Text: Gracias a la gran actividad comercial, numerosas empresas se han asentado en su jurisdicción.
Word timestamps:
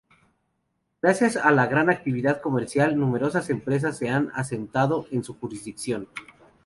Gracias 0.99 1.35
a 1.37 1.51
la 1.51 1.67
gran 1.67 1.91
actividad 1.91 2.41
comercial, 2.41 2.97
numerosas 2.97 3.51
empresas 3.51 3.97
se 3.99 4.09
han 4.09 4.31
asentado 4.33 5.05
en 5.11 5.23
su 5.23 5.35
jurisdicción. 5.37 6.07